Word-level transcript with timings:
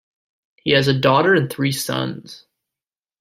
He 0.63 0.71
has 0.71 0.87
a 0.87 0.99
daughter 0.99 1.35
and 1.35 1.47
three 1.47 1.71
sons. 1.71 2.47